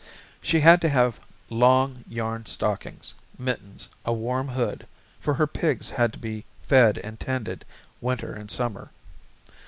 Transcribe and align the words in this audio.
She 0.41 0.61
had 0.61 0.81
to 0.81 0.89
have 0.89 1.19
long 1.51 2.03
yarn 2.09 2.47
stockings, 2.47 3.13
mittens, 3.37 3.87
a 4.03 4.11
warm 4.11 4.47
hood, 4.47 4.87
for 5.19 5.35
her 5.35 5.45
pigs 5.45 5.91
had 5.91 6.11
to 6.13 6.17
be 6.17 6.43
fed 6.63 6.97
and 6.97 7.19
tended 7.19 7.65
winter 8.01 8.33
and 8.33 8.49
summer. 8.49 8.89